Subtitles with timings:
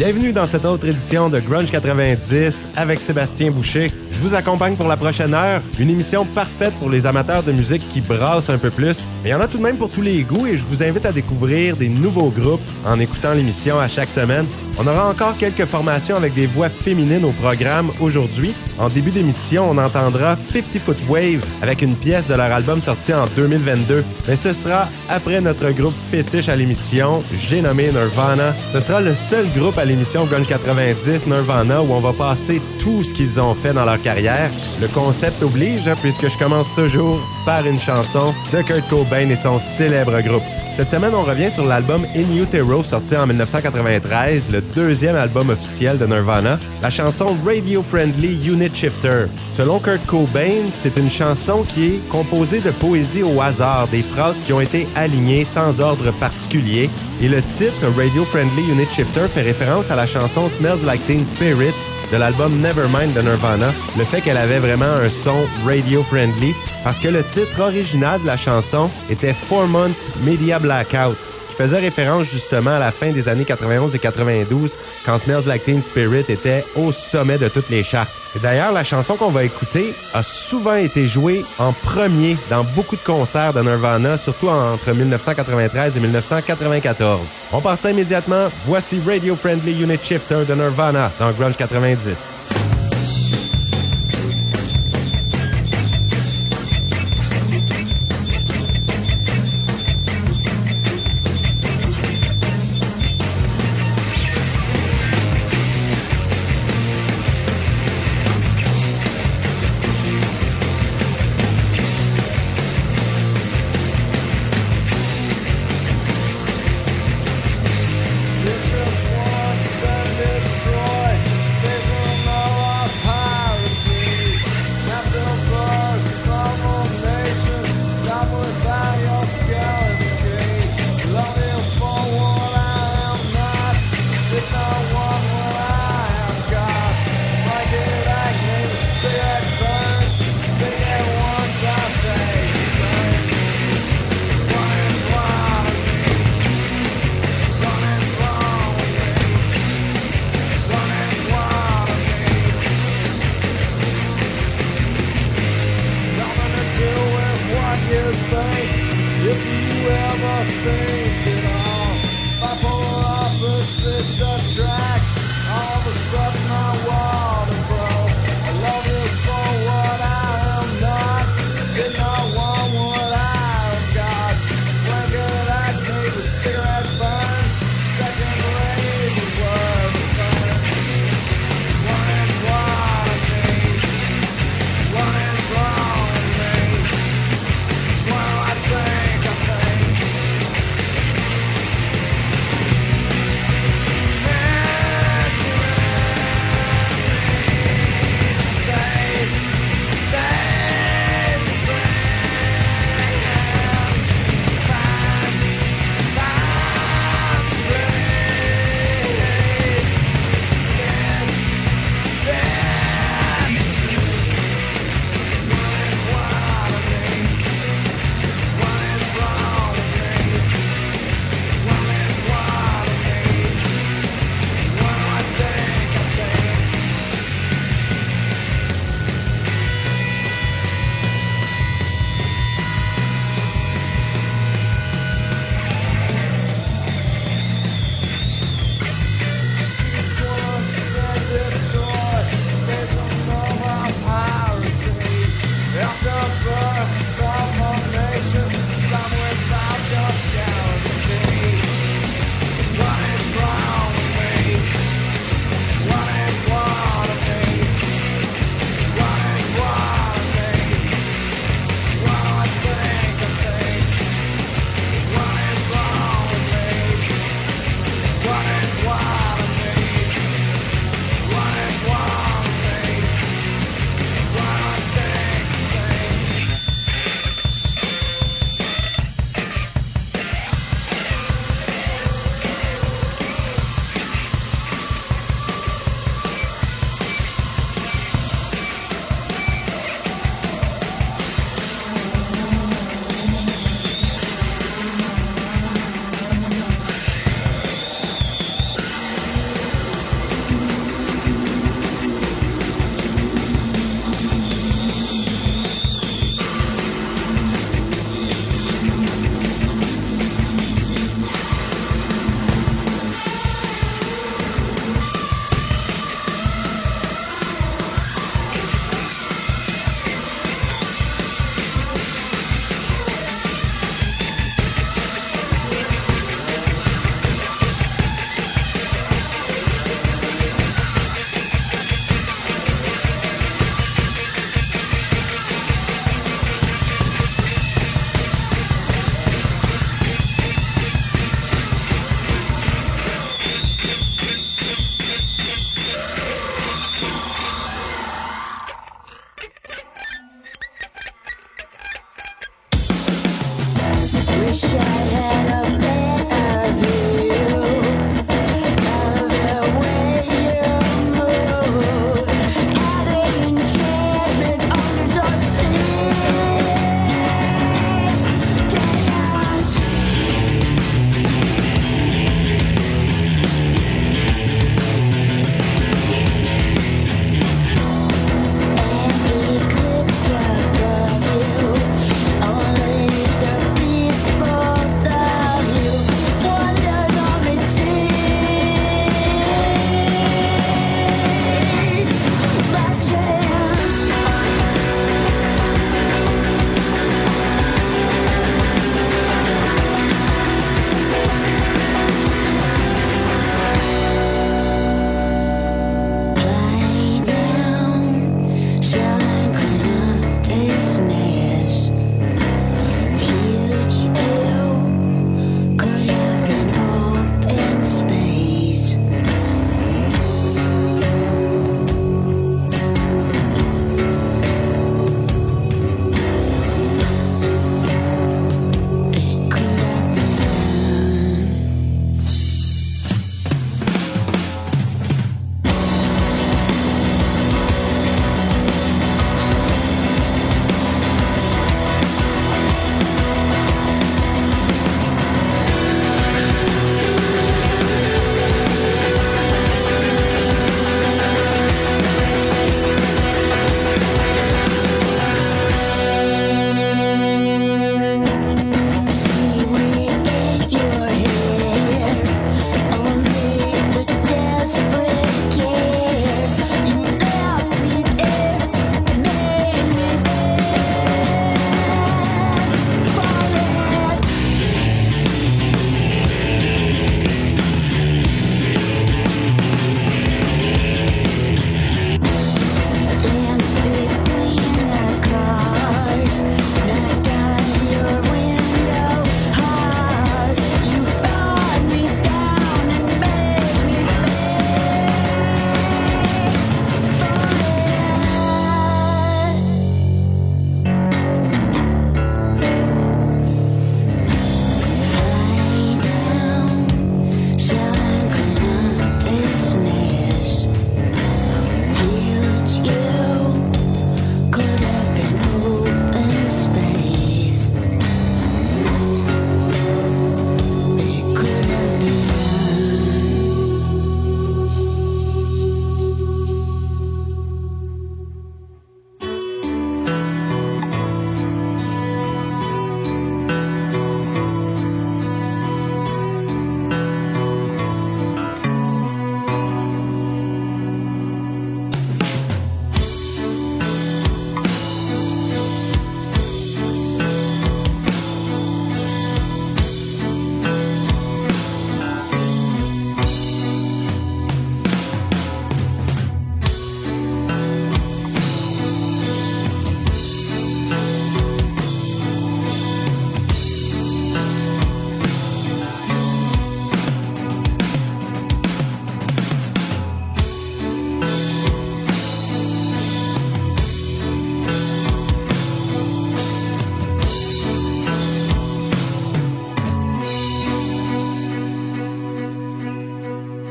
[0.00, 3.92] Bienvenue dans cette autre édition de Grunge 90 avec Sébastien Boucher.
[4.10, 7.86] Je vous accompagne pour la prochaine heure, une émission parfaite pour les amateurs de musique
[7.86, 9.06] qui brassent un peu plus.
[9.22, 10.82] Mais il y en a tout de même pour tous les goûts et je vous
[10.82, 14.46] invite à découvrir des nouveaux groupes en écoutant l'émission à chaque semaine.
[14.78, 18.54] On aura encore quelques formations avec des voix féminines au programme aujourd'hui.
[18.78, 23.12] En début d'émission, on entendra 50 Foot Wave avec une pièce de leur album sorti
[23.12, 24.02] en 2022.
[24.26, 28.54] Mais ce sera après notre groupe fétiche à l'émission, j'ai nommé Nirvana.
[28.72, 33.02] Ce sera le seul groupe à l'émission Gun 90 Nirvana où on va passer tout
[33.02, 34.48] ce qu'ils ont fait dans leur carrière.
[34.80, 39.36] Le concept oblige, hein, puisque je commence toujours par une chanson de Kurt Cobain et
[39.36, 40.42] son célèbre groupe.
[40.72, 45.98] Cette semaine, on revient sur l'album In Utero sorti en 1993, le deuxième album officiel
[45.98, 49.26] de Nirvana, la chanson Radio Friendly Unit Shifter.
[49.52, 54.40] Selon Kurt Cobain, c'est une chanson qui est composée de poésie au hasard, des phrases
[54.40, 56.88] qui ont été alignées sans ordre particulier.
[57.20, 61.24] Et le titre Radio Friendly Unit Shifter fait référence à la chanson Smells Like Teen
[61.24, 61.74] Spirit
[62.10, 67.08] de l'album Nevermind de Nirvana, le fait qu'elle avait vraiment un son radio-friendly, parce que
[67.08, 71.16] le titre original de la chanson était Four Month Media Blackout,
[71.48, 75.64] qui faisait référence justement à la fin des années 91 et 92, quand Smells Like
[75.64, 78.12] Teen Spirit était au sommet de toutes les chartes.
[78.36, 83.02] D'ailleurs, la chanson qu'on va écouter a souvent été jouée en premier dans beaucoup de
[83.02, 87.26] concerts de Nirvana, surtout entre 1993 et 1994.
[87.52, 88.48] On passe immédiatement.
[88.64, 92.49] Voici Radio Friendly Unit Shifter de Nirvana dans Grunge 90.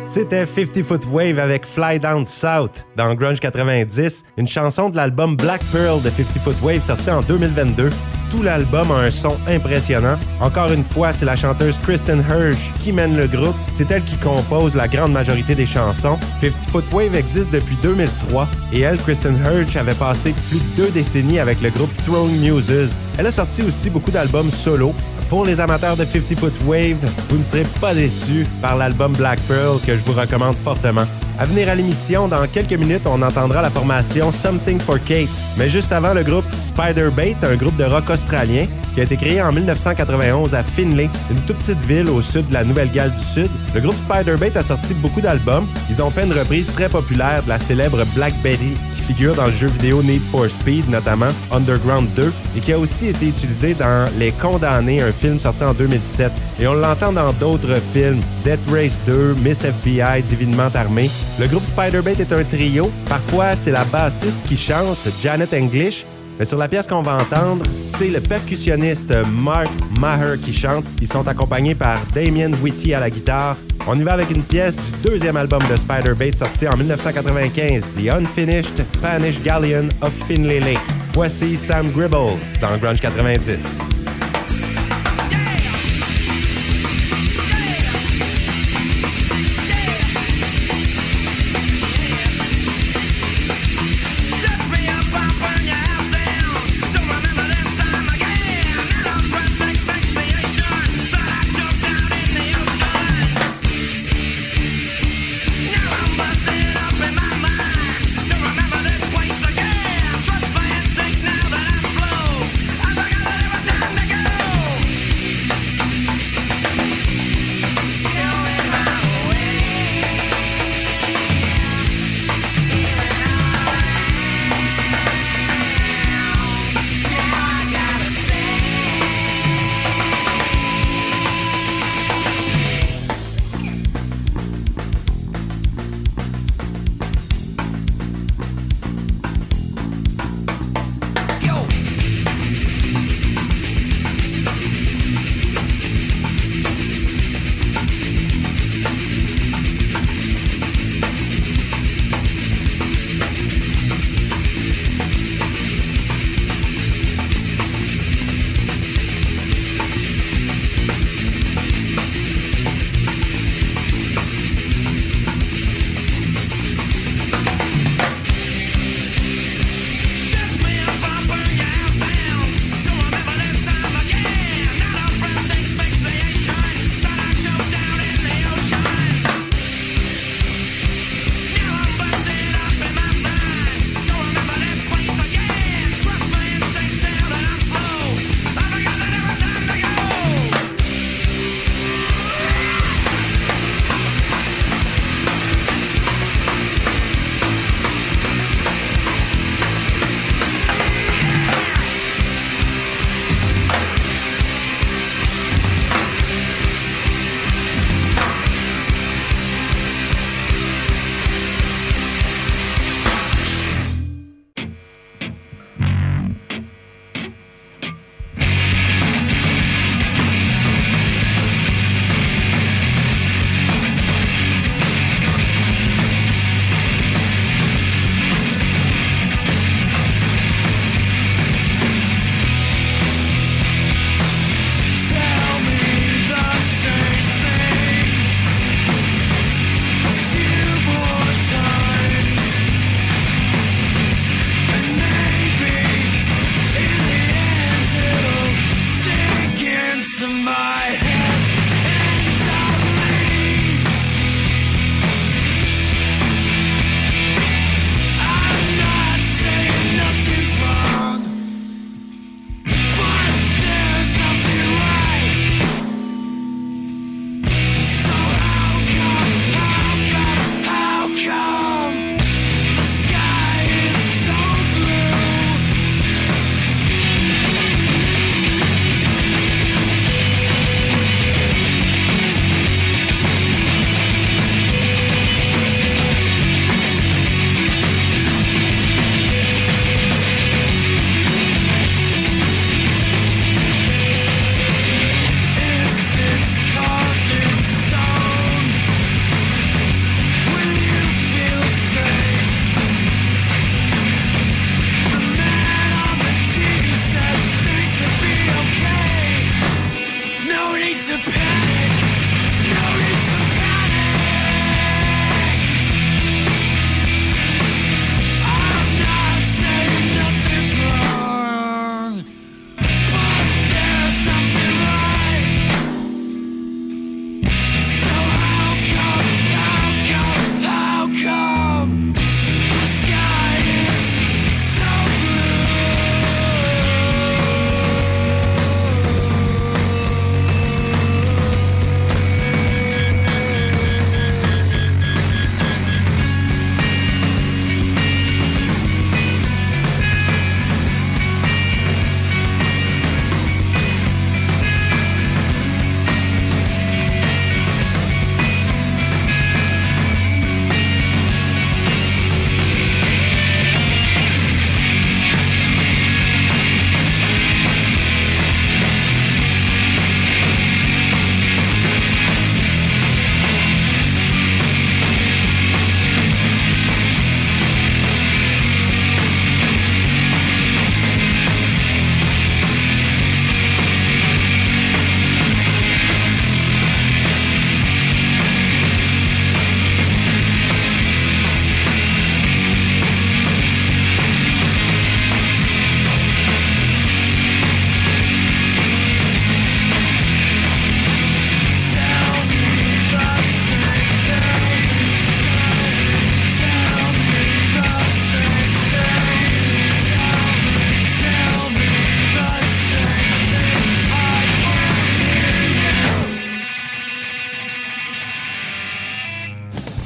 [0.10, 5.38] C'était 50 Foot Wave avec Fly Down South dans Grunge 90, une chanson de l'album
[5.38, 7.92] Black Pearl de 50 Foot Wave sorti en 2022.
[8.32, 10.18] Tout l'album a un son impressionnant.
[10.42, 13.56] Encore une fois, c'est la chanteuse Kristen Hirsch qui mène le groupe.
[13.72, 16.18] C'est elle qui compose la grande majorité des chansons.
[16.42, 20.90] 50 Foot Wave existe depuis 2003 et elle, Kristen Hirsch, avait passé plus de deux
[20.90, 22.90] décennies avec le groupe Throwing Muses.
[23.20, 24.94] Elle a sorti aussi beaucoup d'albums solo,
[25.30, 26.96] pour les amateurs de 50 Foot Wave,
[27.28, 31.04] vous ne serez pas déçus par l'album Black Pearl que je vous recommande fortement.
[31.38, 35.28] À venir à l'émission, dans quelques minutes, on entendra la formation Something for Kate.
[35.58, 39.42] Mais juste avant, le groupe Spider-Bait, un groupe de rock australien qui a été créé
[39.42, 43.50] en 1991 à Finlay, une toute petite ville au sud de la Nouvelle-Galles du Sud.
[43.76, 45.68] Le groupe Spider-Bait a sorti beaucoup d'albums.
[45.90, 48.78] Ils ont fait une reprise très populaire de la célèbre Black Betty
[49.10, 53.08] figure dans le jeu vidéo Need for Speed, notamment Underground 2, et qui a aussi
[53.08, 56.32] été utilisé dans Les Condamnés, un film sorti en 2007.
[56.60, 61.10] Et on l'entend dans d'autres films, Death Race 2, Miss FBI, Divinement Armé.
[61.40, 62.92] Le groupe Spider-Bait est un trio.
[63.08, 66.06] Parfois, c'est la bassiste qui chante, Janet English,
[66.38, 67.66] mais sur la pièce qu'on va entendre,
[67.98, 70.86] c'est le percussionniste Mark Maher qui chante.
[71.02, 73.58] Ils sont accompagnés par Damien Whitty à la guitare.
[73.92, 78.10] On y va avec une pièce du deuxième album de Spider-Bait sorti en 1995, The
[78.10, 80.78] Unfinished Spanish Galleon of Finlay Lake.
[81.12, 83.99] Voici Sam Gribbles dans Grunge 90.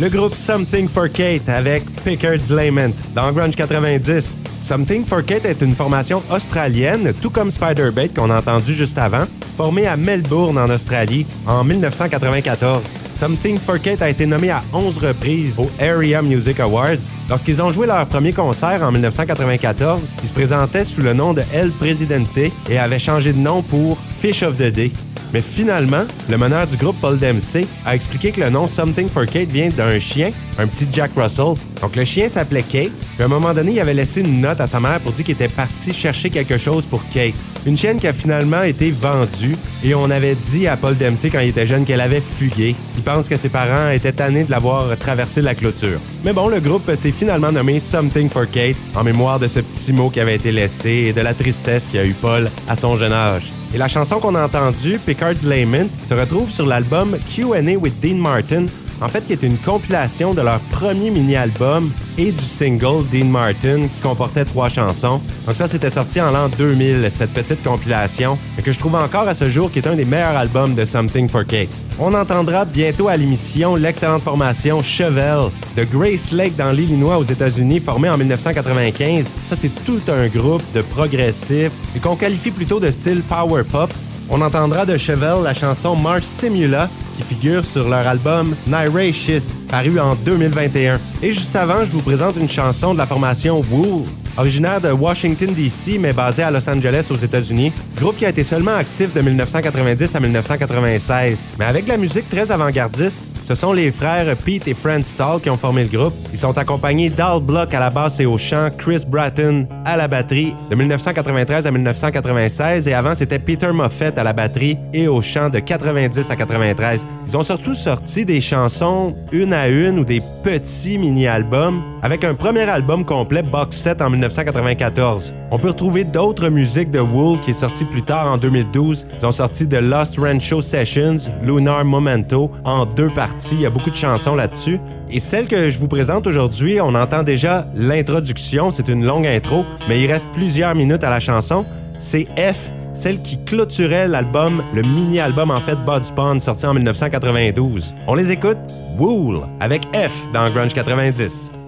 [0.03, 4.35] Le groupe Something for Kate avec Pickard's Lament dans Grunge 90.
[4.61, 9.23] Something for Kate est une formation australienne, tout comme Spider-Bait qu'on a entendu juste avant,
[9.55, 12.83] formée à Melbourne en Australie en 1994.
[13.15, 17.07] Something for Kate a été nommé à 11 reprises aux Area Music Awards.
[17.29, 21.43] Lorsqu'ils ont joué leur premier concert en 1994, ils se présentaient sous le nom de
[21.53, 22.27] El Presidente
[22.69, 24.89] et avaient changé de nom pour Fish of the Day.
[25.33, 29.25] Mais finalement, le meneur du groupe, Paul Dempsey, a expliqué que le nom Something for
[29.25, 31.55] Kate vient d'un chien, un petit Jack Russell.
[31.81, 34.61] Donc le chien s'appelait Kate, puis à un moment donné, il avait laissé une note
[34.61, 37.33] à sa mère pour dire qu'il était parti chercher quelque chose pour Kate.
[37.65, 41.41] Une chienne qui a finalement été vendue et on avait dit à Paul Dempsey quand
[41.41, 42.77] il était jeune qu'elle avait fugué.
[42.95, 45.99] Il pense que ses parents étaient tannés de l'avoir traversé la clôture.
[46.23, 49.91] Mais bon, le groupe s'est finalement nommé Something for Kate en mémoire de ce petit
[49.91, 53.11] mot qui avait été laissé et de la tristesse qu'a eu Paul à son jeune
[53.11, 53.51] âge.
[53.73, 58.17] Et la chanson qu'on a entendue, Picard's Lament, se retrouve sur l'album Q&A with Dean
[58.17, 58.67] Martin,
[59.01, 63.87] en fait qui est une compilation de leur premier mini-album et du single Dean Martin
[63.87, 65.21] qui comportait trois chansons.
[65.45, 69.27] Donc ça, c'était sorti en l'an 2000, cette petite compilation, et que je trouve encore
[69.27, 71.69] à ce jour qui est un des meilleurs albums de Something for Kate.
[71.99, 77.79] On entendra bientôt à l'émission l'excellente formation Chevel de Grace Lake dans l'Illinois aux États-Unis,
[77.79, 79.33] formée en 1995.
[79.47, 83.93] Ça, c'est tout un groupe de progressifs et qu'on qualifie plutôt de style power pop.
[84.29, 89.99] On entendra de Chevel la chanson Mars Simula qui figure sur leur album Niracious, paru
[89.99, 90.99] en 2021.
[91.21, 94.03] Et juste avant, je vous présente une chanson de la formation Wool,
[94.37, 98.43] originaire de Washington DC mais basée à Los Angeles aux États-Unis, groupe qui a été
[98.43, 103.91] seulement actif de 1990 à 1996, mais avec la musique très avant-gardiste ce sont les
[103.91, 106.13] frères Pete et Fran Stall qui ont formé le groupe.
[106.31, 110.07] Ils sont accompagnés d'Al Block à la basse et au chant, Chris Bratton à la
[110.07, 115.21] batterie de 1993 à 1996 et avant c'était Peter Moffett à la batterie et au
[115.21, 117.05] chant de 90 à 93.
[117.27, 122.33] Ils ont surtout sorti des chansons une à une ou des petits mini-albums avec un
[122.33, 125.33] premier album complet box set en 1994.
[125.51, 129.05] On peut retrouver d'autres musiques de Wool qui est sorti plus tard en 2012.
[129.17, 133.69] Ils ont sorti The Lost Rancho Sessions, Lunar Momento en deux parties il y a
[133.69, 134.79] beaucoup de chansons là-dessus.
[135.09, 139.65] Et celle que je vous présente aujourd'hui, on entend déjà l'introduction, c'est une longue intro,
[139.87, 141.65] mais il reste plusieurs minutes à la chanson.
[141.99, 147.95] C'est F, celle qui clôturait l'album, le mini-album en fait Bud Spawn, sorti en 1992.
[148.07, 148.57] On les écoute,
[148.99, 151.62] Wool, avec F dans Grunge 90.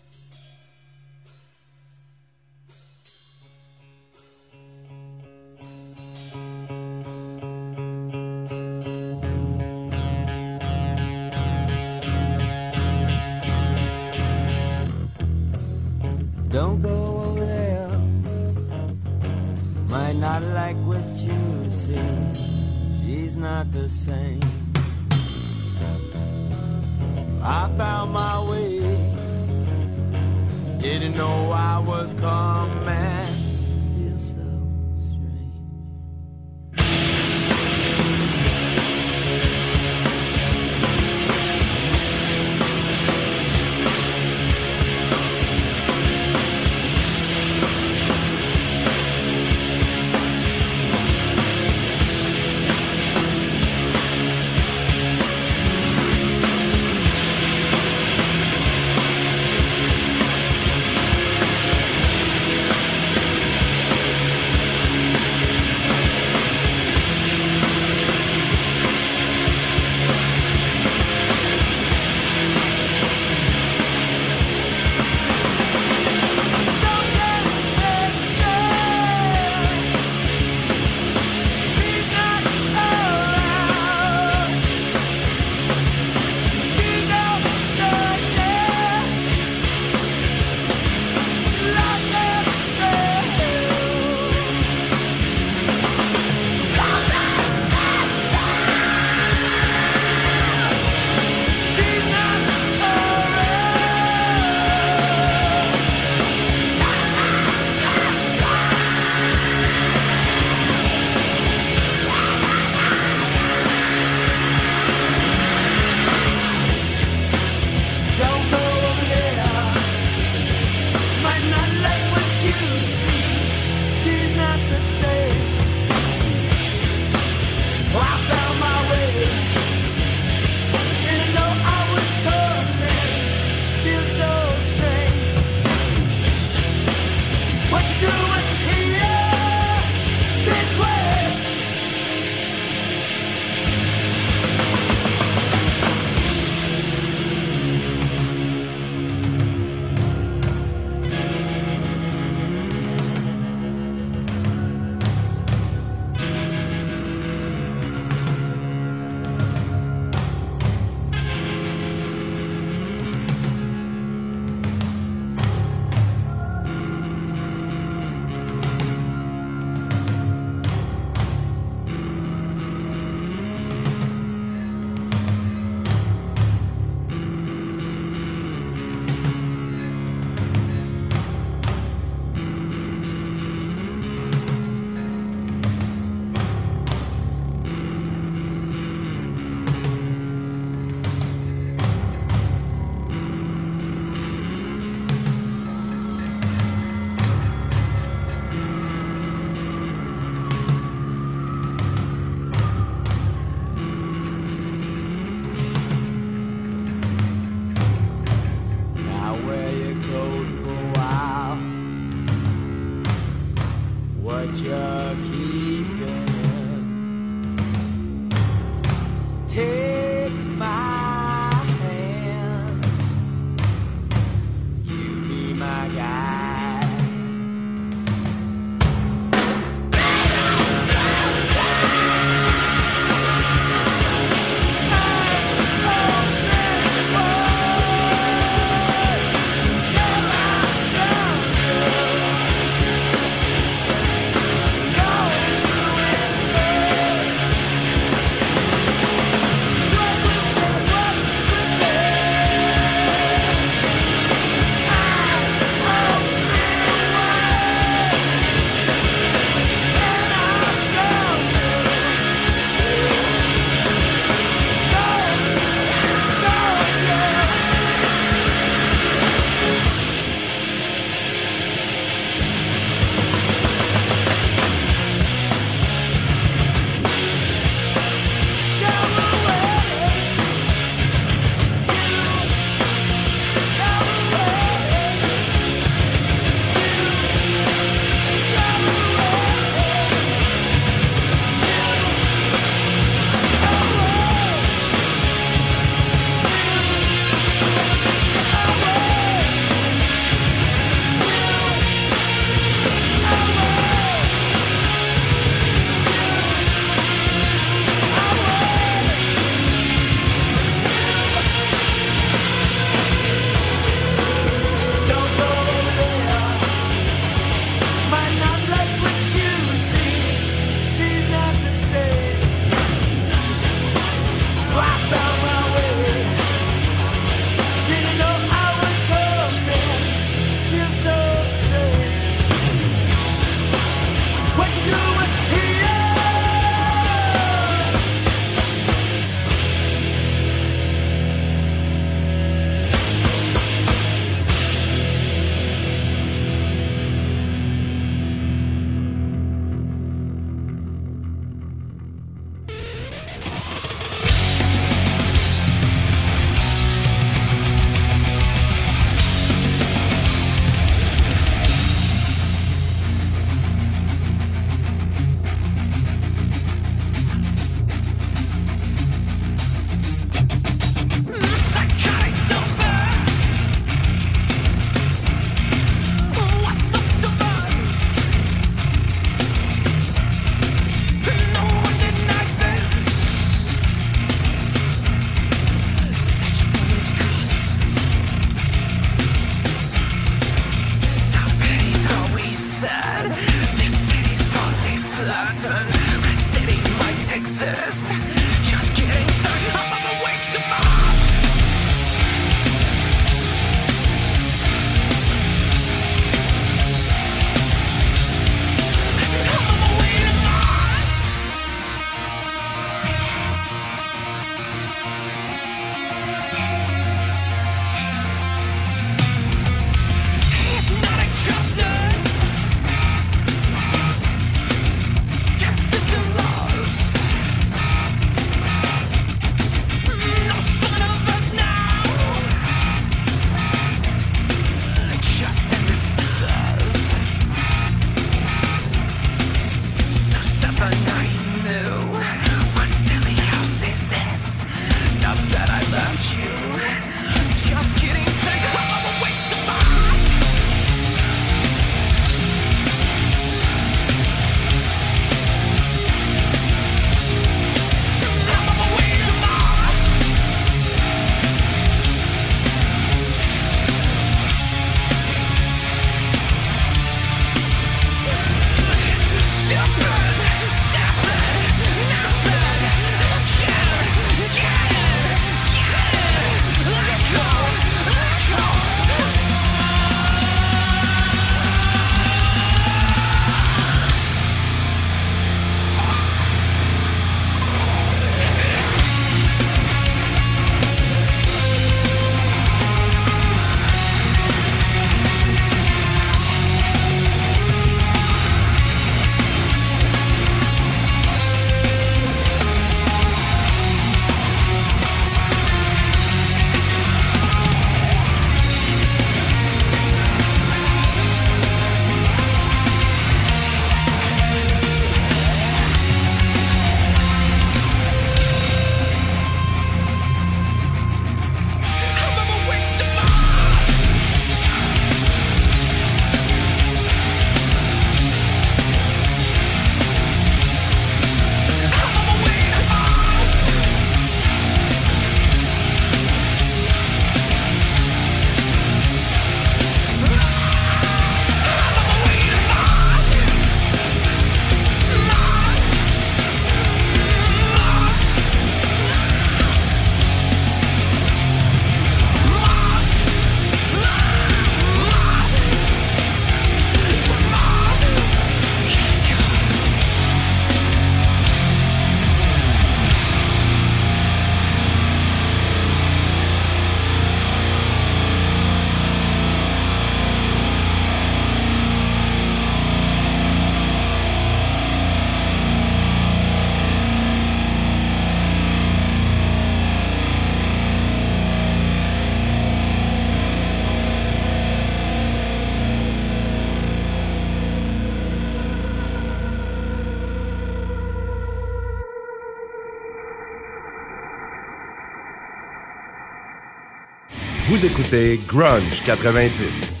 [598.45, 600.00] Grunge 90.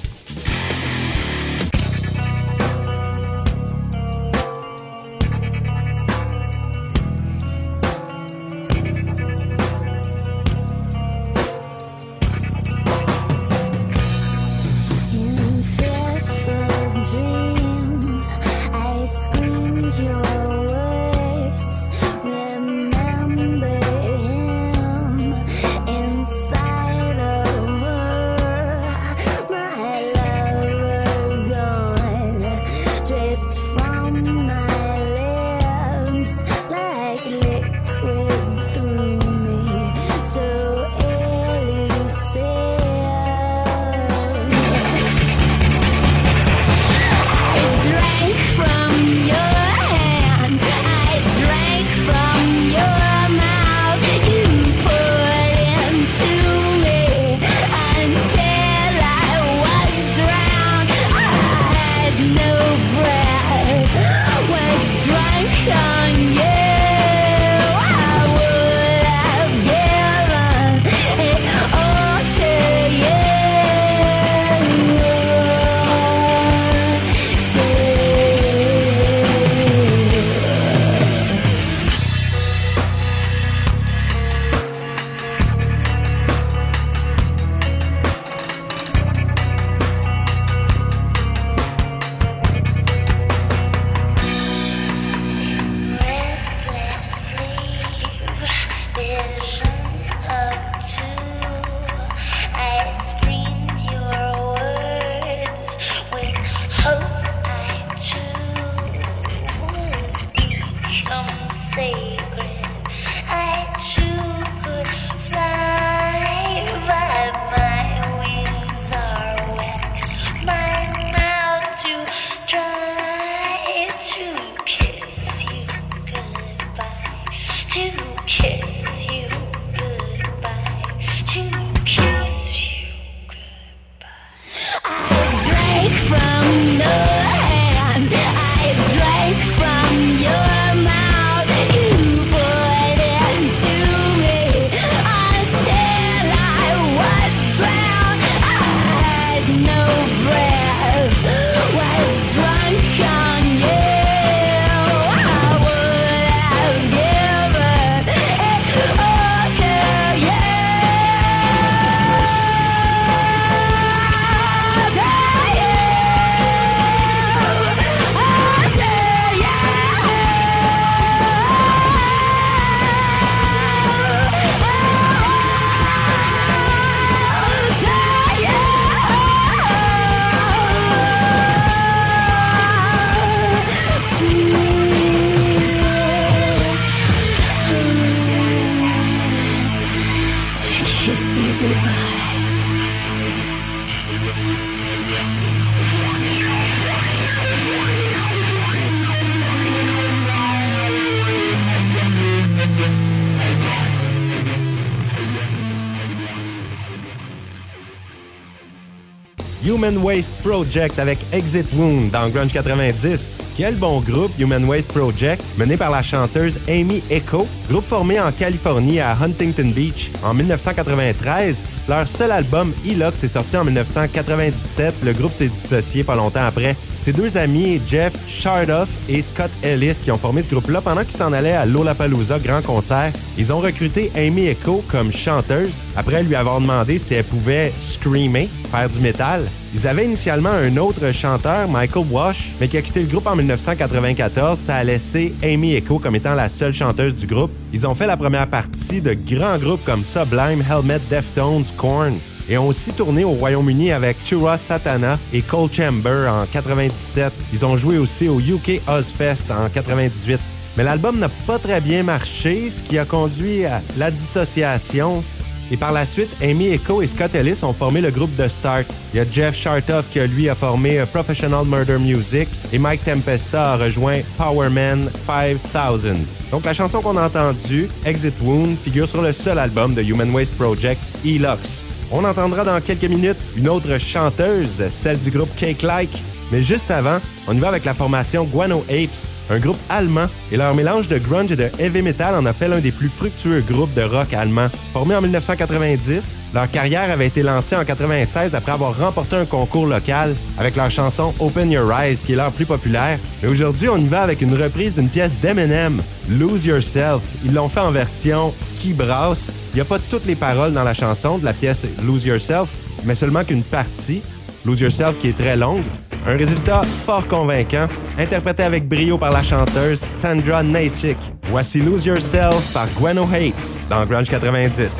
[209.91, 213.35] Human Waste Project avec Exit Wound dans Grunge 90.
[213.57, 218.31] Quel bon groupe, Human Waste Project, mené par la chanteuse Amy Echo, groupe formé en
[218.31, 221.63] Californie à Huntington Beach en 1993.
[221.89, 224.95] Leur seul album, Elox, est sorti en 1997.
[225.03, 226.77] Le groupe s'est dissocié pas longtemps après.
[227.01, 231.17] Ces deux amis, Jeff Shardoff et Scott Ellis, qui ont formé ce groupe-là pendant qu'ils
[231.17, 233.11] s'en allaient à Lollapalooza Grand Concert.
[233.39, 238.49] Ils ont recruté Amy Echo comme chanteuse après lui avoir demandé si elle pouvait screamer,
[238.69, 239.49] faire du métal.
[239.73, 243.35] Ils avaient initialement un autre chanteur, Michael Wash, mais qui a quitté le groupe en
[243.35, 244.59] 1994.
[244.59, 247.51] Ça a laissé Amy Echo comme étant la seule chanteuse du groupe.
[247.73, 252.13] Ils ont fait la première partie de grands groupes comme Sublime, Helmet, Deftones, Korn
[252.51, 257.31] et ont aussi tourné au Royaume-Uni avec Chura Satana et Cold Chamber en 97.
[257.53, 260.37] Ils ont joué aussi au UK Ozfest en 98.
[260.75, 265.23] Mais l'album n'a pas très bien marché, ce qui a conduit à la dissociation
[265.71, 268.87] et par la suite, Amy Echo et Scott Ellis ont formé le groupe The Start.
[269.13, 273.05] Il y a Jeff Shartoff qui, lui, a formé euh, Professional Murder Music et Mike
[273.05, 276.25] Tempesta a rejoint Powerman 5000.
[276.51, 280.29] Donc, la chanson qu'on a entendue, Exit Wound, figure sur le seul album de Human
[280.31, 281.85] Waste Project, Elux.
[282.13, 286.11] On entendra dans quelques minutes une autre chanteuse, celle du groupe Cake Like,
[286.51, 290.57] Mais juste avant, on y va avec la formation Guano Apes, un groupe allemand, et
[290.57, 293.61] leur mélange de grunge et de heavy metal en a fait l'un des plus fructueux
[293.61, 294.67] groupes de rock allemand.
[294.91, 299.87] Formés en 1990, leur carrière avait été lancée en 96 après avoir remporté un concours
[299.87, 303.17] local avec leur chanson Open Your Eyes, qui est leur plus populaire.
[303.41, 307.21] Mais aujourd'hui, on y va avec une reprise d'une pièce d'Eminem, Lose Yourself.
[307.45, 309.47] Ils l'ont fait en version qui brasse.
[309.73, 312.69] Il n'y a pas toutes les paroles dans la chanson de la pièce Lose Yourself,
[313.05, 314.21] mais seulement qu'une partie.
[314.65, 315.85] Lose Yourself qui est très longue.
[316.27, 321.17] Un résultat fort convaincant, interprété avec brio par la chanteuse Sandra Nasik.
[321.49, 324.99] Voici Lose Yourself par Gweno Hates dans Grunge 90.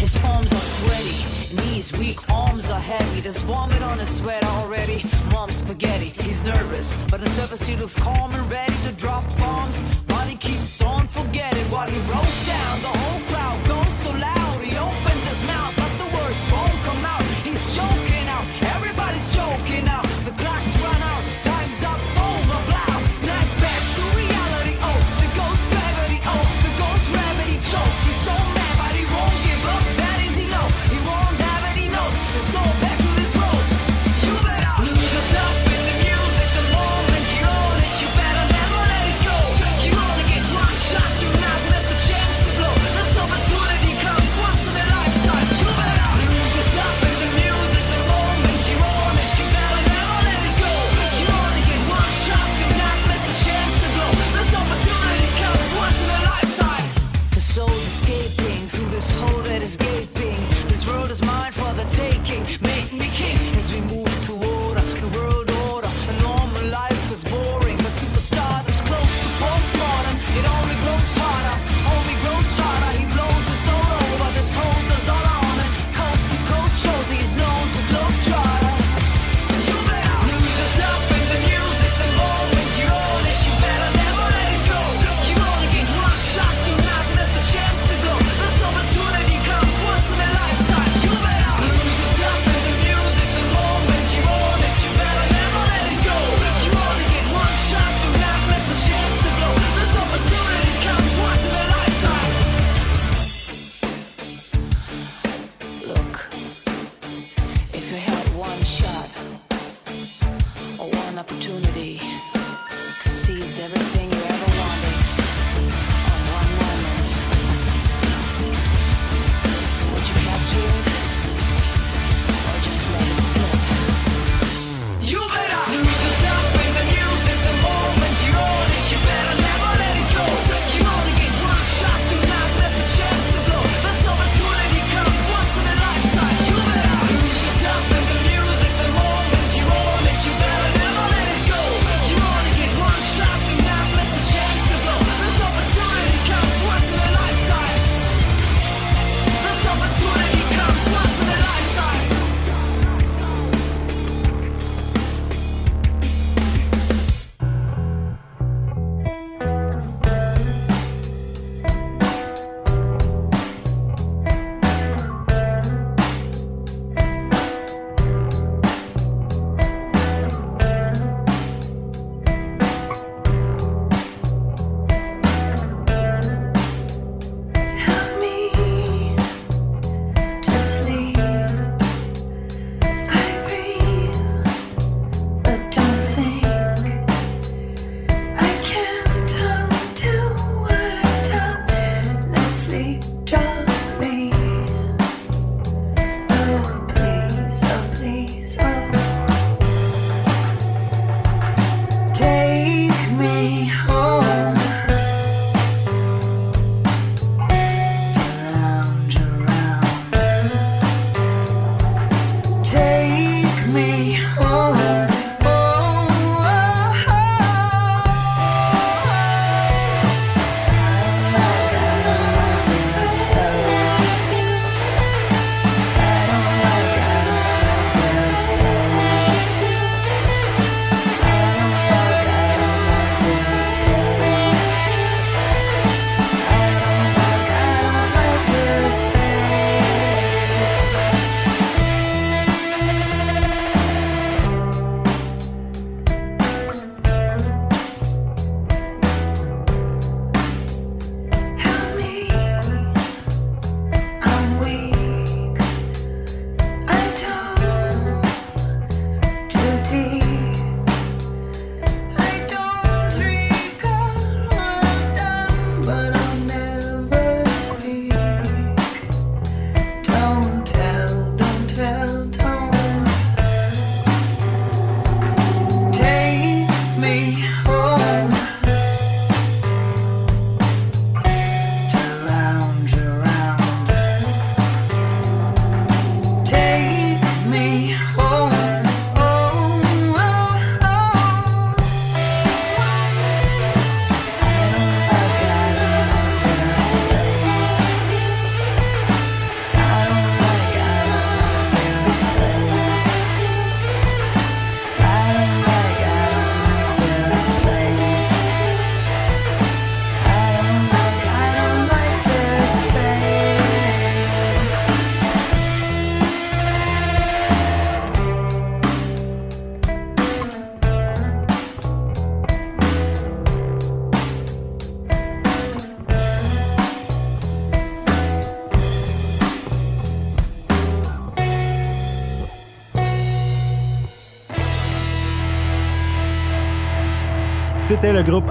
[0.00, 3.20] His palms are sweaty, knees weak, arms are heavy.
[3.20, 5.04] There's vomit on his sweat already.
[5.32, 9.76] Mom's spaghetti, he's nervous, but on surface he looks calm and ready to drop bombs.
[10.08, 12.82] While he keeps on forgetting what he wrote down.
[12.82, 13.35] The whole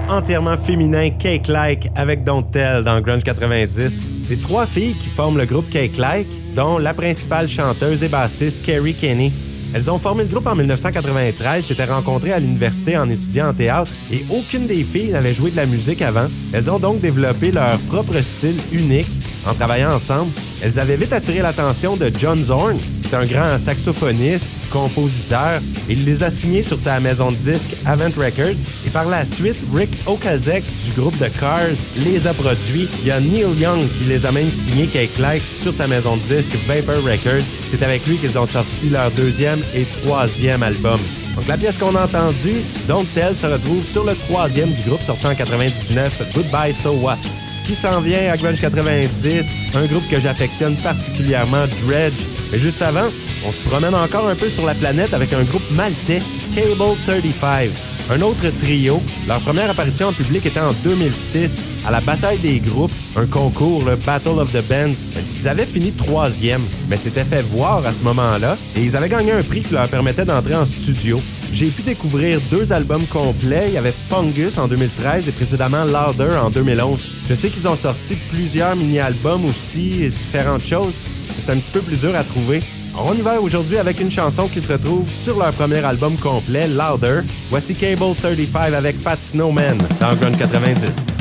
[0.08, 4.08] entièrement féminin Cake Like avec Don't Tell dans Grunge 90.
[4.22, 8.64] C'est trois filles qui forment le groupe Cake Like, dont la principale chanteuse et bassiste
[8.64, 9.32] Carrie Kenny.
[9.74, 13.90] Elles ont formé le groupe en 1993, s'étaient rencontrées à l'université en étudiant en théâtre
[14.12, 16.28] et aucune des filles n'avait joué de la musique avant.
[16.52, 19.08] Elles ont donc développé leur propre style unique
[19.46, 20.30] en travaillant ensemble.
[20.62, 25.60] Elles avaient vite attiré l'attention de John Zorn, qui est un grand saxophoniste, compositeur.
[25.88, 28.56] Il les a signés sur sa maison de disques Avant Records.
[28.96, 32.88] Par la suite, Rick Okazek du groupe de Cars les a produits.
[33.02, 36.16] Il y a Neil Young qui les a même signés Cake Like sur sa maison
[36.16, 37.44] de disques Vapor Records.
[37.70, 40.98] C'est avec lui qu'ils ont sorti leur deuxième et troisième album.
[41.34, 45.02] Donc la pièce qu'on a entendue, Don't Tell, se retrouve sur le troisième du groupe
[45.02, 47.18] sorti en 99, Goodbye So What.
[47.54, 52.14] Ce qui s'en vient à Grunge 90, un groupe que j'affectionne particulièrement, Dredge.
[52.50, 53.10] Mais juste avant,
[53.46, 56.22] on se promène encore un peu sur la planète avec un groupe maltais,
[56.54, 57.95] Cable 35.
[58.08, 62.60] Un autre trio, leur première apparition en public était en 2006 à la Bataille des
[62.60, 64.94] groupes, un concours, le Battle of the Bands.
[65.36, 69.32] Ils avaient fini troisième, mais s'étaient fait voir à ce moment-là et ils avaient gagné
[69.32, 71.20] un prix qui leur permettait d'entrer en studio.
[71.52, 73.64] J'ai pu découvrir deux albums complets.
[73.68, 77.00] Il y avait Fungus en 2013 et précédemment Louder en 2011.
[77.28, 80.94] Je sais qu'ils ont sorti plusieurs mini-albums aussi, et différentes choses.
[81.40, 82.62] C'est un petit peu plus dur à trouver.
[82.98, 86.66] On y va aujourd'hui avec une chanson qui se retrouve sur leur premier album complet,
[86.66, 87.20] Louder.
[87.50, 91.15] Voici Cable 35 avec Fat Snowman dans Grunge 90.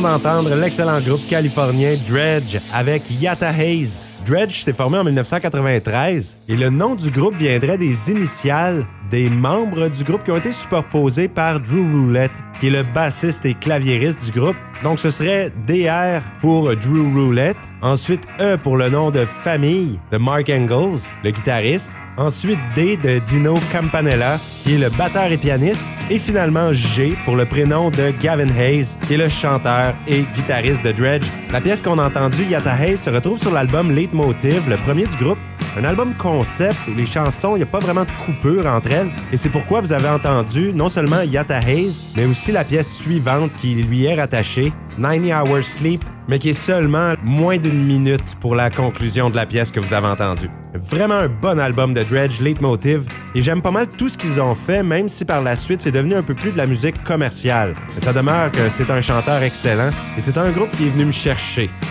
[0.00, 4.06] D'entendre l'excellent groupe californien Dredge avec Yata Hayes.
[4.24, 9.88] Dredge s'est formé en 1993 et le nom du groupe viendrait des initiales des membres
[9.88, 12.30] du groupe qui ont été superposés par Drew Roulette,
[12.60, 14.56] qui est le bassiste et claviériste du groupe.
[14.84, 20.18] Donc ce serait DR pour Drew Roulette, ensuite E pour le nom de famille de
[20.18, 25.88] Mark Engels, le guitariste, Ensuite, D de Dino Campanella, qui est le batteur et pianiste.
[26.10, 30.84] Et finalement, G pour le prénom de Gavin Hayes, qui est le chanteur et guitariste
[30.84, 31.24] de Dredge.
[31.50, 35.16] La pièce qu'on a entendue, Yata Hayes, se retrouve sur l'album Leitmotiv, le premier du
[35.16, 35.38] groupe.
[35.78, 39.10] Un album concept où les chansons, il n'y a pas vraiment de coupure entre elles.
[39.32, 43.50] Et c'est pourquoi vous avez entendu non seulement Yata Hayes, mais aussi la pièce suivante
[43.60, 48.54] qui lui est rattachée, 90 Hours Sleep, mais qui est seulement moins d'une minute pour
[48.54, 50.50] la conclusion de la pièce que vous avez entendue.
[50.74, 54.54] Vraiment un bon album de Dredge, Leitmotiv, et j'aime pas mal tout ce qu'ils ont
[54.54, 57.74] fait, même si par la suite c'est devenu un peu plus de la musique commerciale.
[57.94, 61.06] Mais ça demeure que c'est un chanteur excellent, et c'est un groupe qui est venu
[61.06, 61.37] me chercher.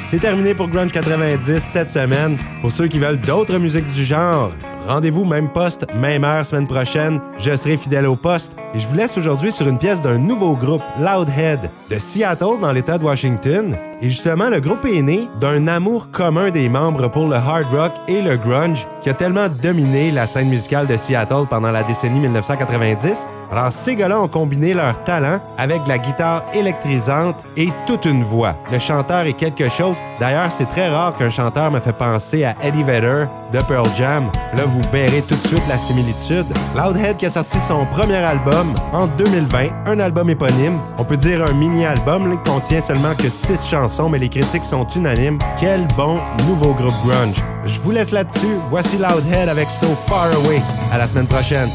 [0.07, 2.37] C'est terminé pour Grunge 90 cette semaine.
[2.61, 4.51] Pour ceux qui veulent d'autres musiques du genre,
[4.87, 7.19] Rendez-vous même poste, même heure semaine prochaine.
[7.39, 8.53] Je serai fidèle au poste.
[8.73, 12.71] Et je vous laisse aujourd'hui sur une pièce d'un nouveau groupe, Loudhead, de Seattle dans
[12.71, 13.77] l'État de Washington.
[13.99, 17.91] Et justement, le groupe est né d'un amour commun des membres pour le hard rock
[18.07, 22.19] et le grunge qui a tellement dominé la scène musicale de Seattle pendant la décennie
[22.19, 23.27] 1990.
[23.51, 28.55] Alors, ces gars-là ont combiné leur talent avec la guitare électrisante et toute une voix.
[28.71, 29.97] Le chanteur est quelque chose.
[30.19, 34.25] D'ailleurs, c'est très rare qu'un chanteur me fait penser à Eddie Vedder de Pearl Jam.
[34.55, 36.45] Là, vous verrez tout de suite la similitude.
[36.75, 40.77] Loudhead qui a sorti son premier album en 2020, un album éponyme.
[40.97, 44.85] On peut dire un mini-album qui contient seulement que six chansons mais les critiques sont
[44.95, 45.39] unanimes.
[45.59, 47.41] Quel bon nouveau groupe grunge.
[47.65, 48.57] Je vous laisse là-dessus.
[48.69, 50.61] Voici Loudhead avec So Far Away.
[50.91, 51.69] À la semaine prochaine.